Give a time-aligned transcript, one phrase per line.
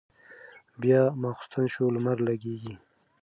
[0.81, 2.73] بيا ماخستن شو لمر لګېږي